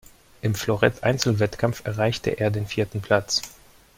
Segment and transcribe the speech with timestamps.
[0.41, 3.43] Im Florett-Einzelwettkampf erreichte er den vierten Platz.